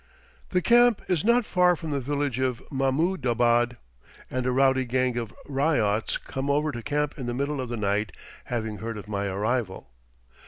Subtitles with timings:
[0.49, 3.77] The camp is not far from the village of Mahmoudabad,
[4.31, 7.77] and a rowdy gang of ryots come over to camp in the middle of the
[7.77, 8.11] night,
[8.45, 9.91] having heard of my arrival.